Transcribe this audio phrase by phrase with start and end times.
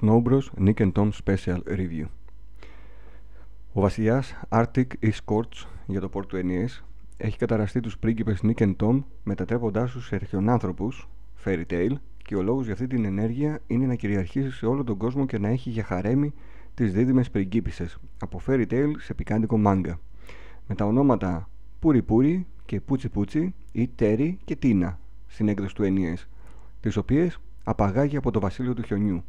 [0.00, 0.50] Snow Bros.
[0.58, 2.04] Nick and Tom Special Review.
[3.72, 6.84] Ο βασιλιάς Arctic Escorts για το πόρτο του NES
[7.16, 11.08] έχει καταραστεί τους πρίγκιπες Nick and Tom μετατρέποντάς τους σε αρχαιονάνθρωπους,
[11.44, 14.96] fairy tale, και ο λόγος για αυτή την ενέργεια είναι να κυριαρχήσει σε όλο τον
[14.96, 16.32] κόσμο και να έχει για χαρέμι
[16.74, 20.00] τις δίδυμες πριγκίπισσες, από fairy tale σε πικάντικο μάγκα.
[20.66, 25.82] Με τα ονόματα Πούρι Πούρι και Πούτσι Πούτσι ή Τέρι και Τίνα στην έκδοση του
[25.84, 26.24] NES,
[26.80, 29.24] τις οποίες απαγάγει από το βασίλειο του χιονιού.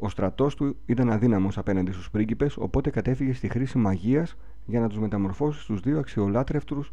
[0.00, 4.36] Ο στρατός του ήταν αδύναμος απέναντι στους πρίγκιπες, οπότε κατέφυγε στη χρήση μαγείας
[4.66, 6.92] για να τους μεταμορφώσει στους δύο αξιολάτρευτρους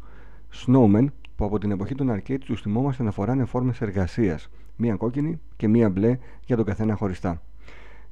[0.66, 5.40] snowmen που από την εποχή των arcade τους θυμόμαστε να φοράνε φόρμες εργασίας, μία κόκκινη
[5.56, 7.42] και μία μπλε για τον καθένα χωριστά.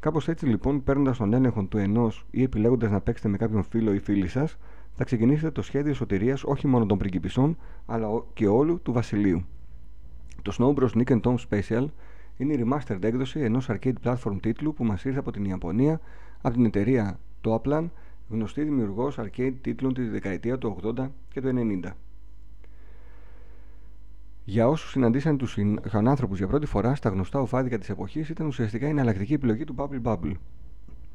[0.01, 3.95] Κάπως έτσι λοιπόν, παίρνοντας τον έλεγχο του ενός ή επιλέγοντας να παίξετε με κάποιον φίλο
[3.95, 4.59] ή φίλη σας,
[4.93, 7.57] θα ξεκινήσετε το σχέδιο σωτηρίας όχι μόνο των πριγκιπισών,
[7.87, 9.45] αλλά και όλου του βασιλείου.
[10.43, 11.03] Το Snow Bros.
[11.03, 11.87] Nick and Tom Special
[12.37, 16.01] είναι η remastered έκδοση ενός arcade platform τίτλου που μας ήρθε από την Ιαπωνία
[16.43, 17.89] από την εταιρεία Toaplan,
[18.29, 21.49] γνωστή δημιουργός arcade τίτλων της δεκαετία του 80 και του
[21.85, 21.91] 90.
[24.45, 25.59] Για όσους συναντήσαν τους
[25.93, 29.75] ανθρώπου για πρώτη φορά στα γνωστά οφάδικα της εποχής, ήταν ουσιαστικά η εναλλακτική επιλογή του
[29.79, 30.33] Bubble Bubble.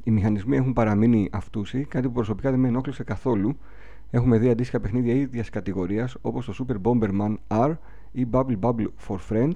[0.04, 3.58] Οι μηχανισμοί έχουν παραμείνει αυτούσιοι, κάτι που προσωπικά δεν με ενόχλησε καθόλου.
[4.12, 7.76] Έχουμε δει αντίστοιχα παιχνίδια ίδιας κατηγορίας όπως το Super Bomberman R
[8.12, 9.54] ή Bubble Bubble for Friends,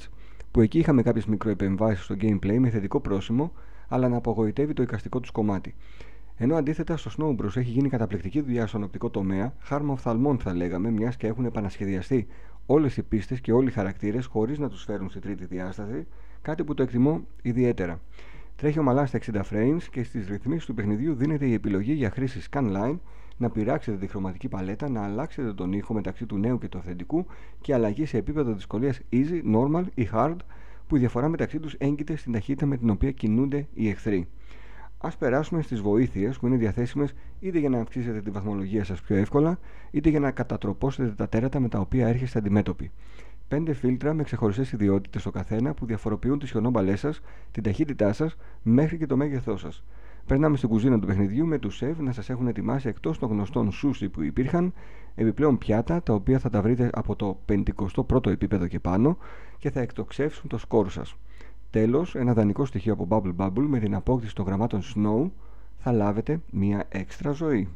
[0.53, 3.51] που εκεί είχαμε κάποιες μικροεπεμβάσεις στο gameplay με θετικό πρόσημο,
[3.87, 5.75] αλλά να απογοητεύει το εικαστικό τους κομμάτι.
[6.37, 10.53] Ενώ αντίθετα στο Snow Bros έχει γίνει καταπληκτική δουλειά στον οπτικό τομέα, χάρμα οφθαλμών θα
[10.53, 12.27] λέγαμε, μιας και έχουν επανασχεδιαστεί
[12.65, 16.07] όλες οι πίστες και όλοι οι χαρακτήρες χωρίς να τους φέρουν στη τρίτη διάσταση,
[16.41, 17.99] κάτι που το εκτιμώ ιδιαίτερα.
[18.55, 22.41] Τρέχει ομαλά στα 60 frames και στις ρυθμίσεις του παιχνιδιού δίνεται η επιλογή για χρήση
[22.51, 22.97] scanline
[23.38, 27.26] να πειράξετε τη χρωματική παλέτα, να αλλάξετε τον ήχο μεταξύ του νέου και του αυθεντικού
[27.62, 30.36] και αλλαγή σε επίπεδο δυσκολίας easy, normal ή hard,
[30.88, 34.28] που η διαφορά μεταξύ τους έγκυται στην ταχύτητα με την οποία κινούνται οι εχθροί.
[34.98, 39.16] Α περάσουμε στις βοήθειες που είναι διαθέσιμες είτε για να αυξήσετε τη βαθμολογία σας πιο
[39.16, 39.59] εύκολα,
[39.92, 42.92] είτε για να κατατροπώσετε τα τέρατα με τα οποία έρχεστε αντιμέτωποι.
[43.48, 48.36] Πέντε φίλτρα με ξεχωριστές ιδιότητες στο καθένα που διαφοροποιούν τι χιονόμπαλέ σας, την ταχύτητά σας
[48.64, 49.83] μέχρι και το μέγεθός σας.
[50.28, 53.72] Περνάμε στην κουζίνα του παιχνιδιού με τους σεφ να σας έχουν ετοιμάσει εκτός των γνωστών
[53.72, 54.73] σούσι που υπήρχαν,
[55.16, 59.17] επιπλέον πιάτα τα οποία θα τα βρείτε από το 51ο επίπεδο και πάνω
[59.58, 61.16] και θα εκτοξεύσουν το σκόρ σας.
[61.70, 65.30] Τέλος, ένα δανεικό στοιχείο από Bubble Bubble με την απόκτηση των γραμμάτων Snow
[65.78, 67.70] θα λάβετε μία έξτρα ζωή.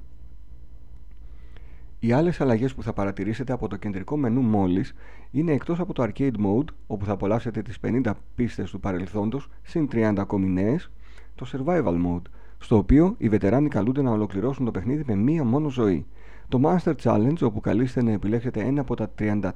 [2.00, 4.94] Οι άλλες αλλαγές που θα παρατηρήσετε από το κεντρικό μενού μόλις
[5.32, 9.88] είναι εκτός από το Arcade Mode, όπου θα απολαύσετε τις 50 πίστες του παρελθόντος συν
[9.92, 10.92] 30 ακόμη νέες,
[11.36, 12.22] το Survival Mode,
[12.60, 16.06] στο οποίο οι βετεράνοι καλούνται να ολοκληρώσουν το παιχνίδι με μία μόνο ζωή.
[16.50, 19.50] Το Master Challenge, όπου καλείστε να επιλέξετε ένα από τα 34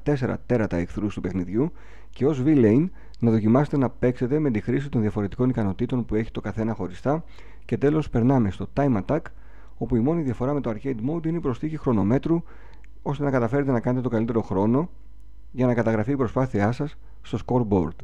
[0.46, 1.72] τέρατα εχθρούς του παιχνιδιού
[2.10, 2.86] και ως V-Lane
[3.20, 7.24] να δοκιμάσετε να παίξετε με τη χρήση των διαφορετικών ικανοτήτων που έχει το καθένα χωριστά.
[7.66, 9.22] Και τέλος, περνάμε στο Time Attack,
[9.78, 12.44] όπου η μόνη διαφορά με το Arcade Mode είναι η προστίκη χρονομέτρου,
[13.02, 14.90] ώστε να καταφέρετε να κάνετε το καλύτερο χρόνο
[15.52, 17.96] για να καταγραφεί η προσπάθειά σας στο scoreboard.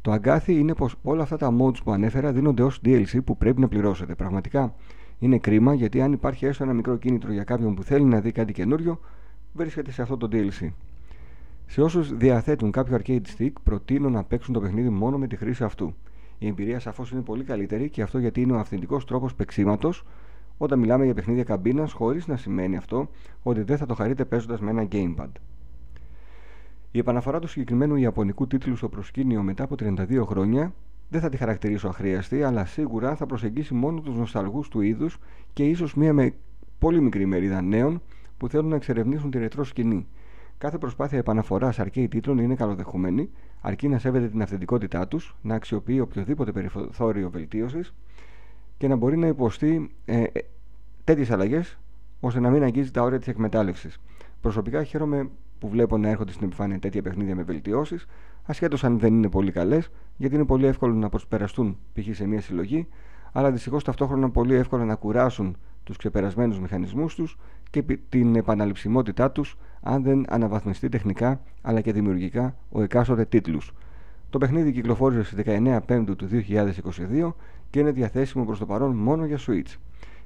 [0.00, 3.60] Το αγκάθι είναι πως όλα αυτά τα modes που ανέφερα δίνονται ως DLC που πρέπει
[3.60, 4.14] να πληρώσετε.
[4.14, 4.74] Πραγματικά
[5.18, 8.32] είναι κρίμα γιατί αν υπάρχει έστω ένα μικρό κίνητρο για κάποιον που θέλει να δει
[8.32, 9.00] κάτι καινούριο,
[9.52, 10.68] βρίσκεται σε αυτό το DLC.
[11.66, 15.64] Σε όσους διαθέτουν κάποιο arcade stick, προτείνω να παίξουν το παιχνίδι μόνο με τη χρήση
[15.64, 15.94] αυτού.
[16.38, 20.04] Η εμπειρία σαφώς είναι πολύ καλύτερη και αυτό γιατί είναι ο αυθεντικός τρόπος παίξήματος
[20.58, 23.08] όταν μιλάμε για παιχνίδια καμπίνας, χωρίς να σημαίνει αυτό
[23.42, 25.28] ότι δεν θα το χαρείτε παίζοντας με ένα gamepad.
[26.90, 30.72] Η επαναφορά του συγκεκριμένου Ιαπωνικού τίτλου στο προσκήνιο μετά από 32 χρόνια
[31.08, 35.18] δεν θα τη χαρακτηρίσω αχρίαστη, αλλά σίγουρα θα προσεγγίσει μόνο τους νοσταλγούς του είδους
[35.52, 36.34] και ίσως μία με
[36.78, 38.02] πολύ μικρή μερίδα νέων
[38.36, 40.06] που θέλουν να εξερευνήσουν τη ρετρό σκηνή.
[40.58, 45.98] Κάθε προσπάθεια επαναφοράς αρκεί τίτλων είναι καλοδεχούμενη, αρκεί να σέβεται την αυθεντικότητά τους, να αξιοποιεί
[46.02, 47.94] οποιοδήποτε περιθώριο βελτίωσης
[48.76, 50.40] και να μπορεί να υποστεί ε, ε
[51.04, 51.78] τέτοιες αλλαγές
[52.20, 54.00] ώστε να μην αγγίζει τα όρια της εκμετάλλευσης.
[54.40, 58.06] Προσωπικά χαίρομαι που βλέπω να έρχονται στην επιφάνεια τέτοια παιχνίδια με βελτιώσεις,
[58.44, 62.16] ασχέτως αν δεν είναι πολύ καλές, γιατί είναι πολύ εύκολο να προσπεραστούν π.χ.
[62.16, 62.88] σε μια συλλογή,
[63.32, 67.38] αλλά δυστυχώς ταυτόχρονα πολύ εύκολο να κουράσουν τους ξεπερασμένους μηχανισμούς τους
[67.70, 73.58] και την επαναληψιμότητά τους αν δεν αναβαθμιστεί τεχνικά αλλά και δημιουργικά ο εκάστοτε τίτλου.
[74.30, 77.32] Το παιχνίδι κυκλοφόρησε στις 19 Πέμπτου του 2022
[77.70, 79.74] και είναι διαθέσιμο προς το παρόν μόνο για Switch.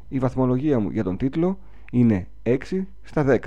[0.09, 1.59] Η βαθμολογία μου για τον τίτλο
[1.93, 2.57] είναι 6
[3.03, 3.39] στα 10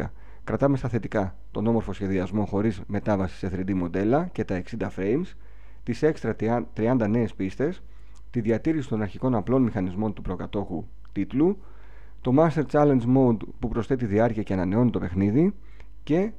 [0.45, 5.25] Κρατάμε στα θετικά τον όμορφο σχεδιασμό χωρίς μετάβαση σε 3D μοντέλα και τα 60 frames,
[5.83, 6.35] τις έξτρα
[6.75, 7.83] 30 νέες πίστες,
[8.29, 11.57] τη διατήρηση των αρχικών απλών μηχανισμών του προκατόχου τίτλου,
[12.21, 15.53] το Master Challenge Mode που προσθέτει διάρκεια και ανανεώνει το παιχνίδι
[16.03, 16.31] και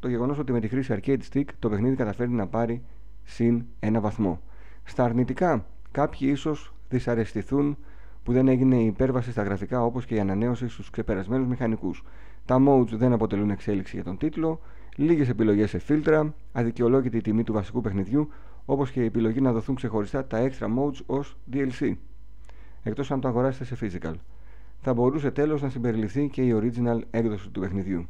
[0.00, 2.82] το γεγονός ότι με τη χρήση Arcade Stick το παιχνίδι καταφέρει να πάρει
[3.22, 4.40] συν ένα βαθμό.
[4.84, 7.76] Στα αρνητικά, κάποιοι ίσως δυσαρεστηθούν
[8.22, 12.02] που δεν έγινε η υπέρβαση στα γραφικά όπως και η ανανέωση στους ξεπερασμένους μηχανικούς.
[12.44, 14.60] Τα modes δεν αποτελούν εξέλιξη για τον τίτλο,
[14.96, 18.28] λίγες επιλογές σε φίλτρα, αδικαιολόγητη τιμή του βασικού παιχνιδιού,
[18.64, 21.94] όπως και η επιλογή να δοθούν ξεχωριστά τα extra modes ως DLC,
[22.82, 24.14] εκτός αν το αγοράσετε σε physical.
[24.80, 28.06] Θα μπορούσε τέλος να συμπεριληφθεί και η original έκδοση του παιχνιδιού.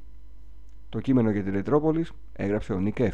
[0.89, 3.13] Το κείμενο για την Retropolis έγραψε ο Nick F.